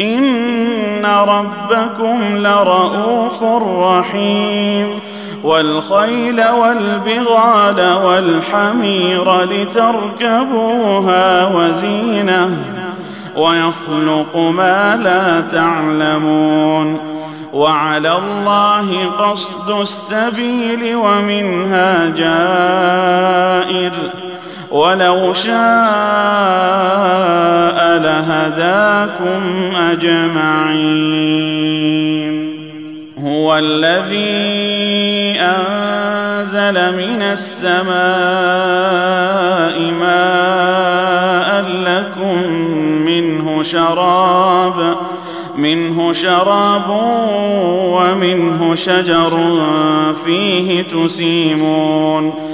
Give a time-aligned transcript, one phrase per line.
[0.00, 3.42] ان ربكم لرءوف
[3.82, 5.00] رحيم
[5.44, 10.76] والخيل والبغال والحمير لتركبوها
[11.48, 12.56] وزينه
[13.36, 16.98] ويخلق ما لا تعلمون
[17.52, 23.92] وعلى الله قصد السبيل ومنها جائر
[24.74, 25.54] ولو شاء
[27.98, 29.42] لهداكم
[29.80, 31.14] أجمعين.
[33.18, 37.94] هو الذي أنزل من السماء
[40.00, 42.50] ماء لكم
[43.06, 44.96] منه شراب
[45.56, 46.90] منه شراب
[47.94, 49.38] ومنه شجر
[50.24, 52.53] فيه تسيمون.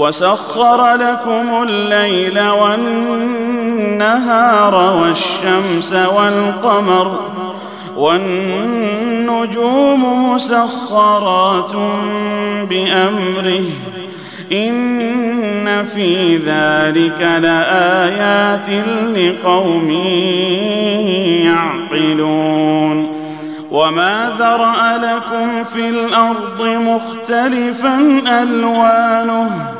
[0.00, 3.94] وسخر لكم الليل والنهار
[4.74, 7.20] والشمس والقمر
[7.96, 9.52] والنجوم
[10.32, 11.72] مسخرات
[12.68, 13.64] بأمره
[14.52, 18.70] إن في ذلك لآيات
[19.16, 19.90] لقوم
[21.44, 23.20] يعقلون
[23.70, 29.79] وما ذرأ لكم في الأرض مختلفا ألوانه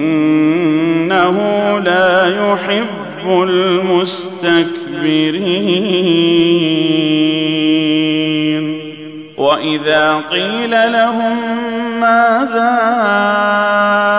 [2.37, 4.31] يحب المستكبرين.
[9.37, 11.37] وإذا قيل لهم
[12.01, 12.79] ماذا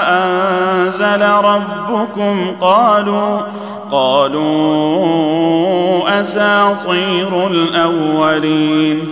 [0.09, 3.41] أنزل ربكم قالوا
[3.91, 4.61] قالوا
[6.20, 9.08] أساطير الأولين.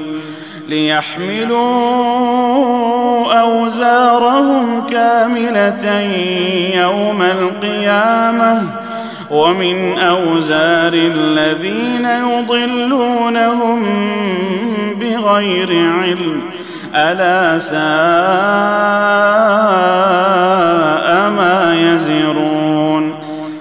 [0.69, 1.81] ليحملوا
[3.41, 6.01] أوزارهم كاملة
[6.75, 8.80] يوم القيامة.
[9.31, 13.83] ومن أوزار الذين يضلونهم
[15.01, 16.43] بغير علم
[16.95, 17.81] ألا ساء
[21.31, 23.15] ما يزرون.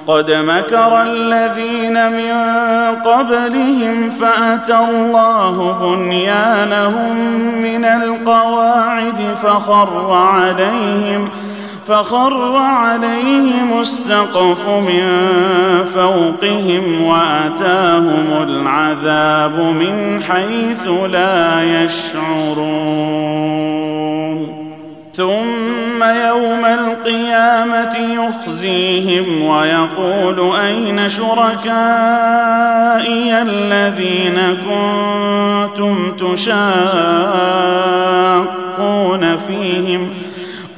[0.08, 2.34] قد مكر الذين من
[2.96, 7.16] قبلهم فأتى الله بنيانهم
[7.62, 11.30] من القواعد فخر عليهم
[11.90, 15.04] فخر عليهم السقف من
[15.86, 23.10] فوقهم وأتاهم العذاب من حيث لا يشعرون.
[25.14, 31.82] ثم يوم القيامة يخزيهم ويقول أين شركائي
[33.42, 36.68] الذين كنتم تشاقون
[39.38, 40.10] فيهم؟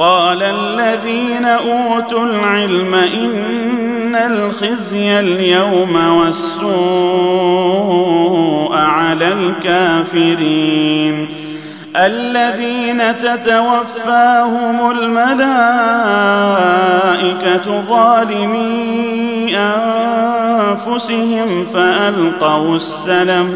[0.02, 6.72] قال الذين أوتوا العلم إن الخزي اليوم والسوء
[8.74, 11.28] على الكافرين
[11.96, 15.42] الذين تتوفاهم الملائكة
[17.82, 23.56] ظالمي أنفسهم فألقوا السلم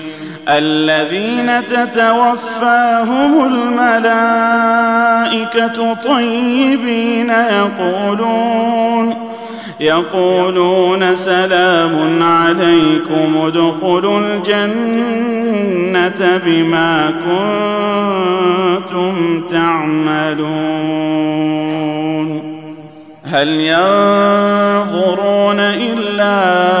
[0.57, 4.73] الذين تتوفاهم الملائكة
[5.93, 9.31] طيبين يقولون
[9.79, 15.21] يقولون سلام عليكم ادخلوا الجنة
[16.45, 17.11] بما
[18.89, 20.81] كنتم تعملون
[23.25, 26.80] هل ينظرون إلا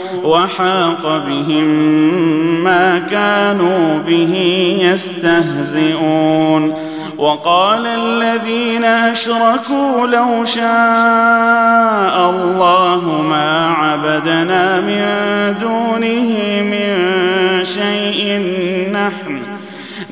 [0.23, 1.65] وحاق بهم
[2.63, 4.33] ما كانوا به
[4.81, 6.73] يستهزئون.
[7.17, 15.05] وقال الذين أشركوا لو شاء الله ما عبدنا من
[15.59, 16.89] دونه من
[17.63, 18.39] شيء.
[18.93, 19.41] نحن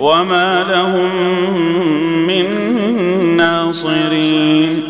[0.00, 1.10] وما لهم
[2.26, 2.46] من
[3.36, 4.82] ناصرين.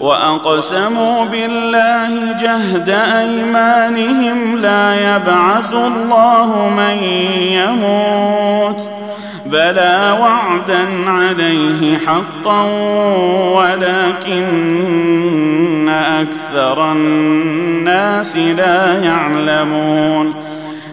[0.00, 7.02] وأقسموا بالله جهد أيمانهم لا يبعث الله من
[7.52, 8.90] يموت.
[9.46, 12.62] بلى وعدا عليه حقا
[13.54, 14.66] ولكن
[15.88, 20.45] أكثر الناس لا يعلمون.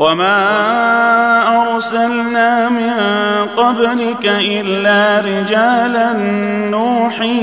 [0.00, 2.92] وما ارسلنا من
[3.56, 6.12] قبلك الا رجالا
[6.70, 7.40] نوحي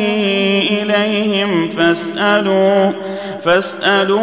[0.82, 2.92] اليهم فاسالوا
[3.42, 4.20] فاسالوا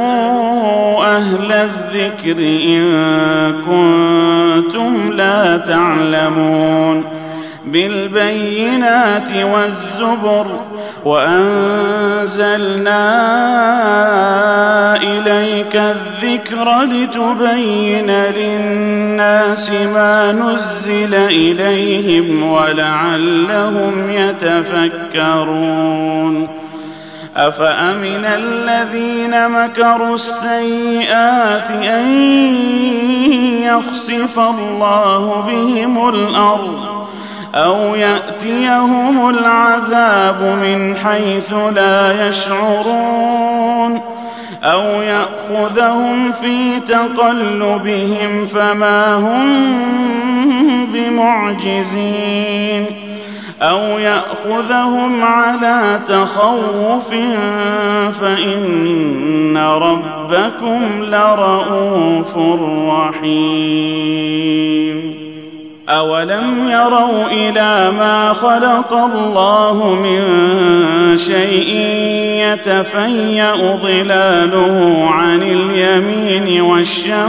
[1.17, 2.83] أهل الذكر ان
[3.67, 7.05] كنتم لا تعلمون
[7.67, 10.61] بالبينات والزبر
[11.05, 12.95] وأنزلنا
[14.97, 25.65] إليك الذكر لتبين للناس ما نزل إليهم ولعلهم يتفكرون
[27.37, 32.07] أفأمن الذين مكروا السيئات أن
[33.63, 36.94] يخسف الله بهم الأرض
[37.55, 44.01] أو يأتيهم العذاب من حيث لا يشعرون
[44.63, 49.67] أو يأخذهم في تقلبهم فما هم
[50.93, 52.87] بمعجزين
[53.63, 57.09] أو يأخذهم على تخوف
[58.21, 62.37] فإن ربكم لرءوف
[62.91, 63.95] رحيم
[65.89, 70.23] أولم يروا إلى ما خلق الله من
[71.17, 71.79] شيء
[72.45, 77.27] يتفيأ ظلاله عن اليمين والشمائل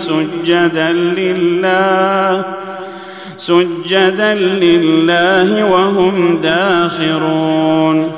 [0.00, 2.44] سجدا لله
[3.38, 8.17] سجدا لله وهم داخرون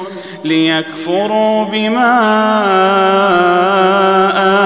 [0.45, 2.21] ليكفروا بما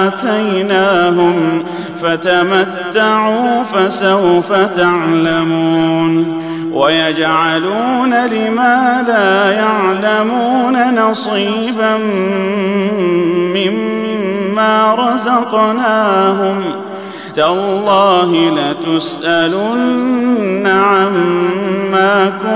[0.07, 1.63] آتيناهم
[2.01, 6.41] فتمتعوا فسوف تعلمون
[6.73, 11.97] ويجعلون لما لا يعلمون نصيبا
[13.55, 16.63] مما رزقناهم
[17.35, 22.55] تالله لتسألن عما كنتم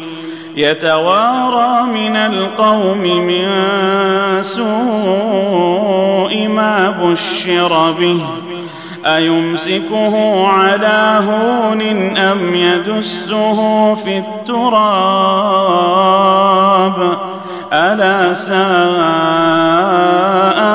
[0.55, 3.47] يتوارى من القوم من
[4.43, 4.71] سوء
[6.47, 8.21] ما بشر به.
[9.05, 11.81] أيمسكه على هون
[12.17, 15.11] أم يدسه في التراب؟
[17.73, 18.57] ألا ساء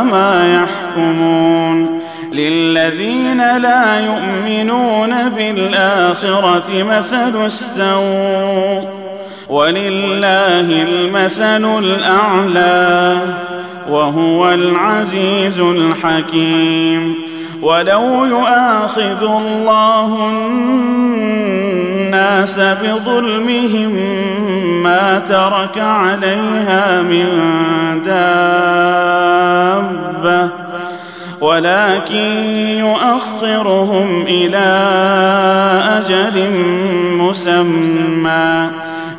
[0.02, 2.00] ما يحكمون؟
[2.32, 8.95] للذين لا يؤمنون بالآخرة مثل السوء.
[9.48, 13.20] ولله المثل الأعلى
[13.90, 17.14] وهو العزيز الحكيم.
[17.62, 20.30] ولو يؤاخذ الله
[22.06, 23.92] الناس بظلمهم
[24.82, 27.26] ما ترك عليها من
[28.04, 29.56] دابة
[31.40, 32.32] ولكن
[32.78, 34.66] يؤخرهم إلى
[35.98, 36.50] أجل
[37.18, 38.70] مسمى.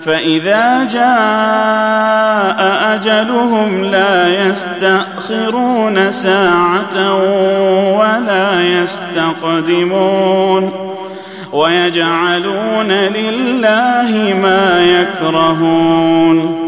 [0.07, 2.57] فإذا جاء
[2.95, 7.15] أجلهم لا يستأخرون ساعة
[7.97, 10.71] ولا يستقدمون
[11.53, 16.67] ويجعلون لله ما يكرهون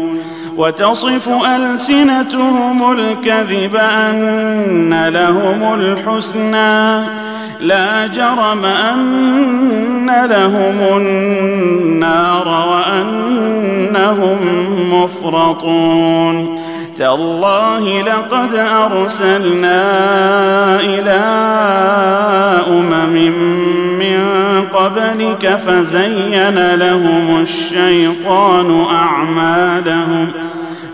[0.56, 7.04] وتصف ألسنتهم الكذب أن لهم الحسنى
[7.60, 14.38] لا جرم أن لهم النار وأنهم
[14.92, 16.60] مفرطون.
[16.96, 19.82] تالله لقد أرسلنا
[20.80, 21.20] إلى
[22.68, 23.32] أمم
[23.98, 24.20] من
[24.74, 30.28] قبلك فزين لهم الشيطان أعمالهم.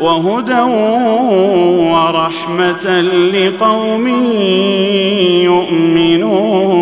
[0.00, 0.60] وهدى
[1.92, 3.00] ورحمة
[3.34, 4.06] لقوم
[5.44, 6.78] يؤمنون.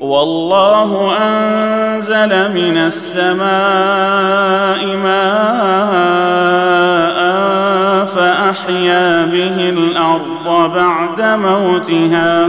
[0.00, 3.36] والله أنزل من السماء
[4.96, 6.06] ماء
[8.04, 12.48] فأحيا به الأرض بعد موتها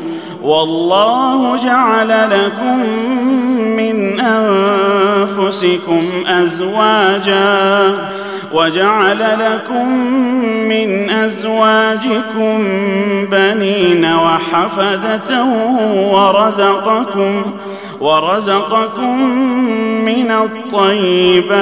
[0.43, 2.79] والله جعل لكم
[3.77, 7.95] من أنفسكم أزواجا
[8.53, 9.87] وجعل لكم
[10.67, 12.67] من أزواجكم
[13.31, 15.43] بنين وحفدة
[16.11, 17.43] ورزقكم
[18.01, 19.21] ورزقكم
[20.05, 21.61] من الطيبات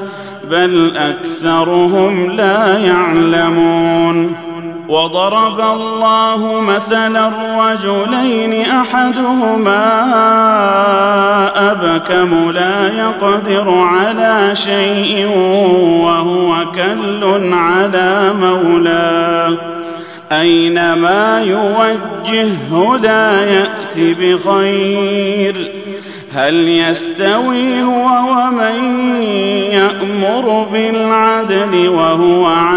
[0.51, 4.35] بل أكثرهم لا يعلمون
[4.89, 9.83] وضرب الله مثلا رجلين أحدهما
[11.71, 15.27] أبكم لا يقدر على شيء
[16.03, 19.57] وهو كل على مولاه
[20.31, 25.71] أينما يوجهه لا يأت بخير
[26.33, 29.01] هل يستوي هو ومن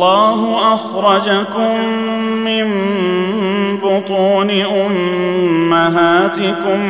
[0.00, 1.84] والله أخرجكم
[2.44, 2.66] من
[3.82, 4.50] بطون
[5.40, 6.38] أمهاتكم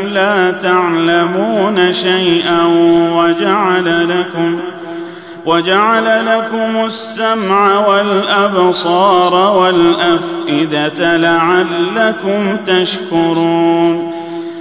[0.09, 2.63] لا تعلمون شيئا
[3.17, 4.59] وجعل لكم
[5.47, 14.10] وجعل لكم السمع والأبصار والأفئدة لعلكم تشكرون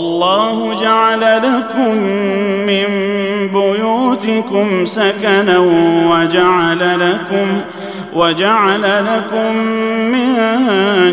[0.00, 1.94] والله جعل لكم
[2.66, 2.86] من
[3.48, 5.58] بيوتكم سكنا
[6.10, 7.46] وجعل لكم
[8.14, 9.56] وجعل لكم
[10.12, 10.36] من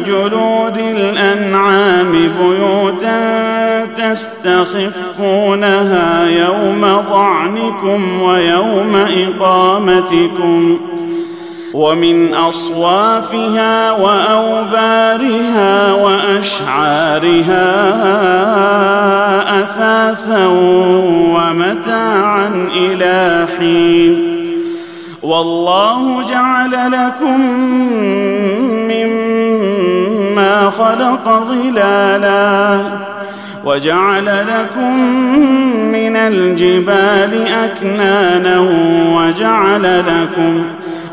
[0.04, 5.50] جلود الأنعام بيوتا تستخفونها
[6.30, 10.80] يوم ظعنكم ويوم إقامتكم
[11.74, 17.64] ومن أصوافها وأوبارها وأشعارها
[19.64, 20.46] أثاثا
[21.36, 24.38] ومتاعا إلى حين.
[25.24, 27.42] والله جعل لكم
[28.88, 32.82] مما خلق ظلالا
[33.66, 35.00] وجعل لكم
[35.92, 38.60] من الجبال أكنانا
[39.16, 40.64] وجعل لكم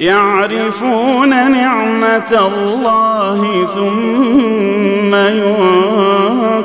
[0.00, 5.14] يعرفون نعمة الله ثم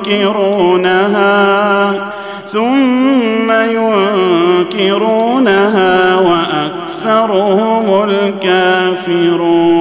[0.10, 0.91] ينكرونها
[2.46, 3.52] ثم
[4.72, 9.72] ينكرونها وأكثرهم الكافرون.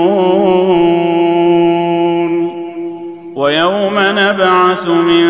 [3.36, 5.26] ويوم نبعث من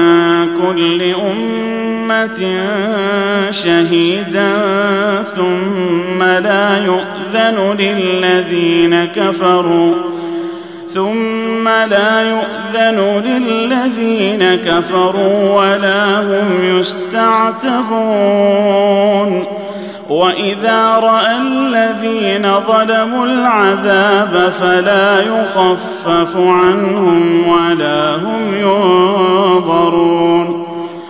[0.59, 2.41] كل أمة
[3.51, 4.53] شهيدا
[5.23, 9.95] ثم لا يؤمن يؤذن للذين كفروا
[10.89, 17.91] ثم لا يؤذن للذين كفروا ولا هم يستعتبون
[20.09, 30.11] وإذا رأى الذين ظلموا العذاب فلا يخفف عنهم ولا هم ينظرون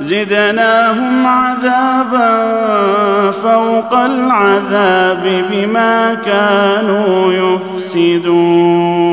[0.00, 2.50] زدناهم عذابا
[3.30, 9.04] فوق العذاب بما كانوا يفسدون.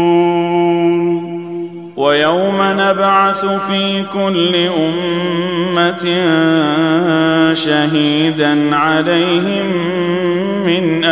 [1.98, 6.04] ويوم نبعث في كل أمة
[7.54, 9.65] شهيدا عليهم
[10.65, 11.04] من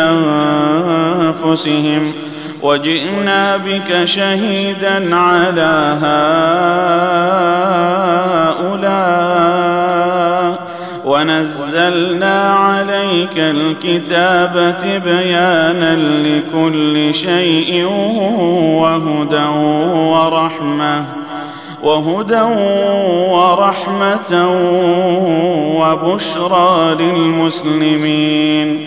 [1.42, 2.02] أنفسهم
[2.62, 5.98] وجئنا بك شهيدا على
[8.60, 9.40] هؤلاء
[11.04, 17.84] ونزلنا عليك الكتاب تبيانا لكل شيء
[18.82, 19.46] وهدى
[20.10, 21.04] ورحمة
[21.82, 22.42] وهدى
[23.30, 24.48] ورحمة
[25.80, 28.86] وبشرى للمسلمين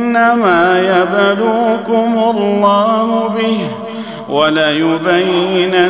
[0.11, 3.57] إنما يبلوكم الله به
[4.29, 5.89] وليبينن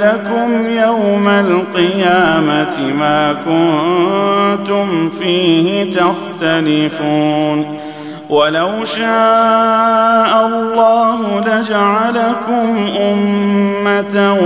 [0.00, 7.78] لكم يوم القيامة ما كنتم فيه تختلفون
[8.30, 14.36] ولو شاء الله لجعلكم أمة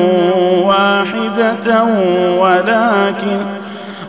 [0.64, 1.84] واحدة
[2.38, 3.40] ولكن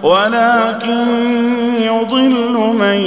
[0.03, 3.01] ولكن يضل من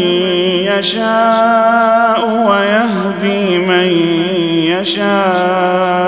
[0.69, 3.89] يشاء ويهدي من
[4.81, 5.99] يشاء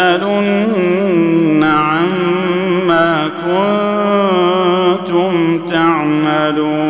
[0.00, 0.50] ولتسألن
[1.64, 3.30] عما
[5.00, 6.89] كنتم تعملون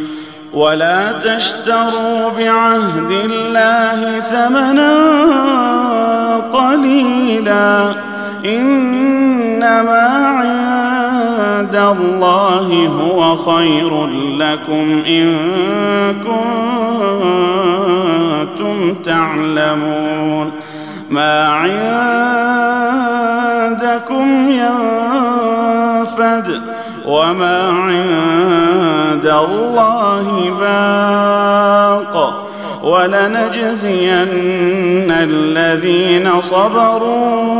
[0.53, 4.93] ولا تشتروا بعهد الله ثمنا
[6.53, 7.93] قليلا
[8.45, 15.61] إنما عند الله هو خير لكم إن
[18.51, 20.51] كنتم تعلمون
[21.09, 21.71] ما عندكم
[24.51, 26.61] ينفد
[27.05, 32.15] وما عند الله باق
[32.83, 34.21] ولنجزين
[35.11, 37.51] الذين صبروا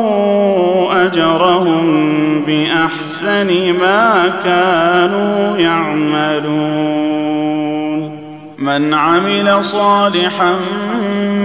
[1.06, 7.02] أجرهم بأحسن ما كانوا يعملون.
[8.62, 10.56] من عمل صالحا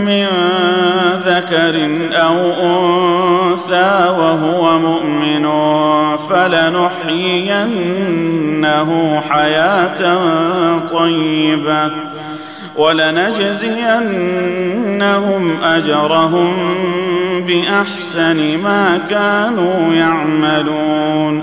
[0.07, 0.27] من
[1.27, 5.47] ذكر أو أنثى وهو مؤمن
[6.17, 7.61] فلنحيينه
[9.31, 10.01] حياة
[10.79, 11.91] طيبة
[12.77, 13.83] ولنجزينهم
[15.63, 16.55] أجرهم
[17.47, 21.43] بأحسن ما كانوا يعملون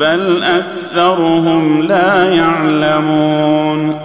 [0.00, 4.00] بل اكثرهم لا يعلمون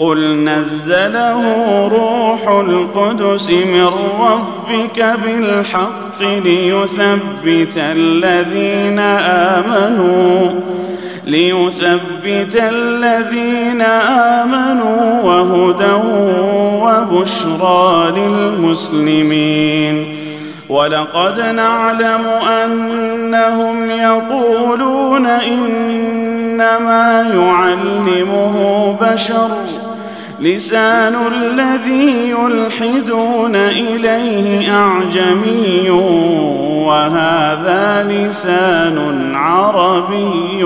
[0.00, 1.42] قل نزله
[1.88, 3.88] روح القدس من
[4.20, 8.98] ربك بالحق ليثبت الذين
[9.58, 10.60] امنوا
[11.26, 13.82] ليثبت الذين
[14.42, 15.94] امنوا وهدى
[16.84, 20.17] وبشرى للمسلمين
[20.68, 22.26] ولقد نعلم
[22.64, 29.50] أنهم يقولون إنما يعلمه بشر
[30.40, 35.90] لسان الذي يلحدون إليه أعجمي
[36.86, 40.64] وهذا لسان عربي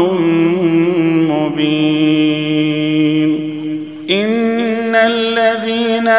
[1.28, 2.41] مبين.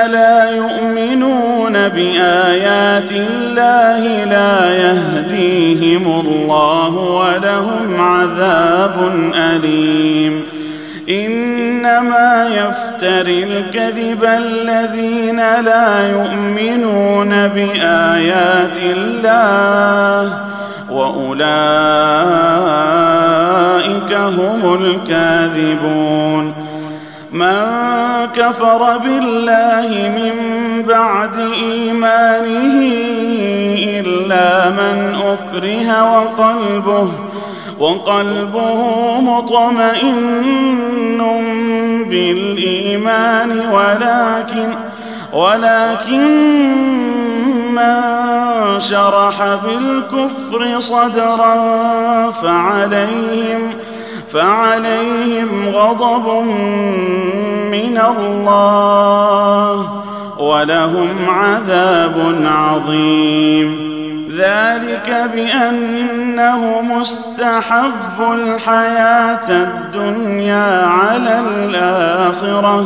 [0.07, 10.43] لا يؤمنون بآيات الله لا يهديهم الله ولهم عذاب أليم.
[11.09, 20.37] إنما يفتري الكذب الذين لا يؤمنون بآيات الله
[20.91, 21.33] وأولئك
[24.13, 26.62] هم الكاذبون.
[27.33, 27.65] من
[28.35, 30.35] كفر بالله من
[30.87, 32.75] بعد إيمانه
[33.99, 37.09] إلا من أكره وقلبه
[37.79, 38.81] وقلبه
[39.21, 40.43] مطمئن
[42.09, 44.69] بالإيمان ولكن
[45.33, 46.27] ولكن
[47.73, 47.99] من
[48.79, 51.55] شرح بالكفر صدرا
[52.31, 53.71] فعليهم
[54.33, 56.27] فعليهم غضب
[57.71, 60.03] من الله
[60.39, 63.93] ولهم عذاب عظيم.
[64.37, 72.85] ذلك بانه مستحب الحياة الدنيا على الآخرة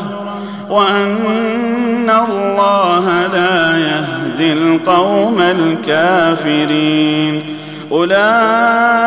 [0.70, 7.44] وأن الله لا يهدي القوم الكافرين.
[7.92, 9.07] أولئك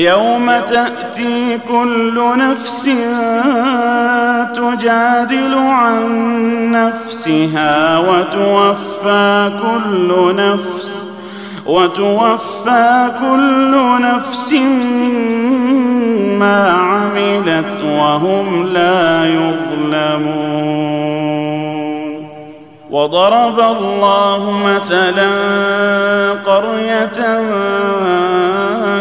[0.00, 2.90] يوم تأتي كل نفس
[4.54, 6.02] تجادل عن
[6.72, 11.10] نفسها وتوفى كل نفس
[11.66, 14.52] وتوفى كل نفس
[16.38, 20.70] ما عملت وهم لا يظلمون
[22.90, 25.30] وضرب الله مثلا
[26.32, 27.40] قرية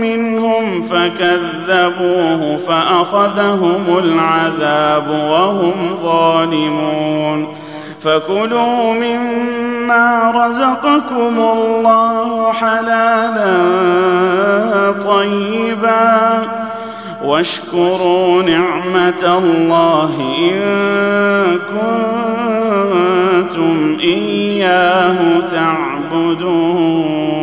[0.00, 7.48] منهم فكذبوه فأخذهم العذاب وهم ظالمون
[8.00, 13.58] فكلوا مما رزقكم الله حلالا
[14.92, 16.42] طيبا
[17.24, 20.58] واشكروا نعمة الله إن
[23.48, 25.18] كنتم إياه
[25.52, 27.38] تعبدون.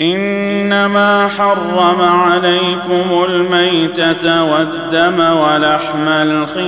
[0.00, 6.66] إنما حرم عليكم الميتة والدم ولحم الخنزير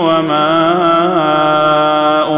[0.00, 0.48] وما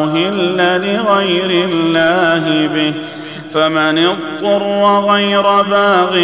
[0.02, 2.94] أهل لغير الله به.
[3.54, 6.18] فمن اضطر غير باغ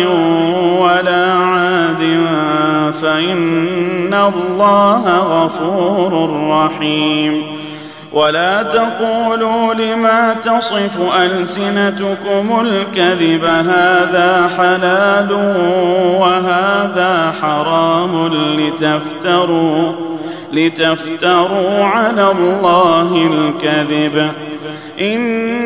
[0.83, 2.20] ولا عاد
[3.03, 7.57] فإن الله غفور رحيم.
[8.12, 15.33] ولا تقولوا لما تصف ألسنتكم الكذب هذا حلال
[16.20, 19.93] وهذا حرام لتفتروا
[20.53, 24.33] لتفتروا على الله الكذب.
[25.01, 25.66] إن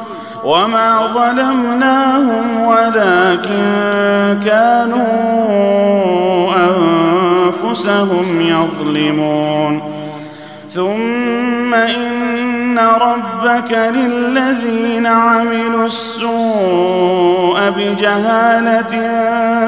[0.43, 5.11] وما ظلمناهم ولكن كانوا
[6.55, 9.81] انفسهم يظلمون
[10.69, 18.89] ثم ان ربك للذين عملوا السوء بجهاله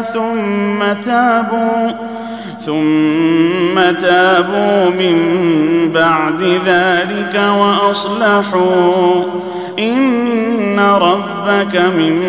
[0.02, 1.92] ثم تابوا
[2.60, 5.20] ثم تابوا من
[5.94, 9.24] بعد ذلك واصلحوا
[9.80, 12.22] ان ربك من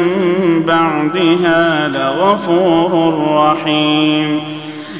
[0.67, 4.41] بعدها لغفور رحيم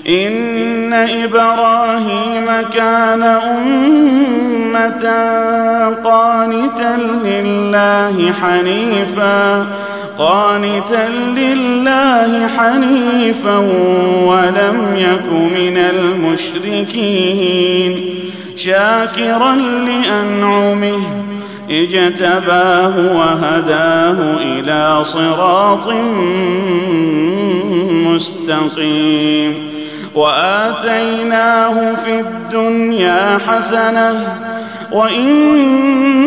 [0.09, 3.85] ان إبراهيم كان امه
[6.05, 9.67] قانتا لله حنيفا
[10.19, 13.57] قانتا لله حنيفا
[14.27, 17.35] ولم يك من المشركين
[18.57, 21.34] شاكرا لانعمه
[21.71, 25.89] اجتباه وهداه إلى صراط
[28.07, 29.71] مستقيم.
[30.15, 34.37] وآتيناه في الدنيا حسنة
[34.93, 36.25] وإنه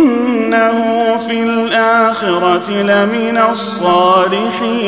[1.28, 4.88] في الآخرة لمن الصالحين.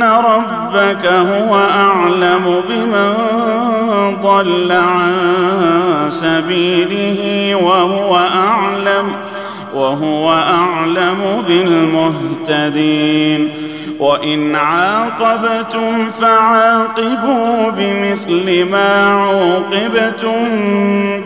[0.00, 3.14] ان ربك هو اعلم بمن
[4.22, 5.16] ضل عن
[6.08, 9.12] سبيله وهو اعلم
[9.74, 13.52] وهو اعلم بالمهتدين
[13.98, 20.48] وان عاقبتم فعاقبوا بمثل ما عوقبتم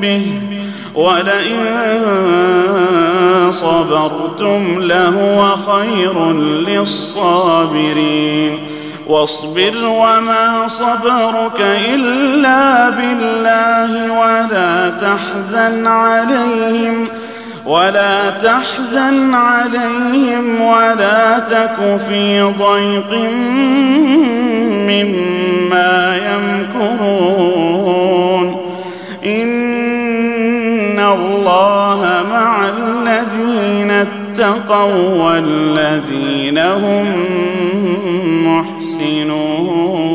[0.01, 0.41] به
[0.95, 1.67] ولئن
[3.51, 6.33] صبرتم لهو خير
[6.69, 8.59] للصابرين.
[9.09, 17.09] واصبر وما صبرك إلا بالله ولا تحزن عليهم
[17.67, 23.15] ولا تحزن عليهم ولا تك في ضيق
[24.89, 28.47] مما يمكرون.
[29.25, 29.64] إن
[34.35, 37.07] اتقوا والذين هم
[38.45, 40.14] محسنون.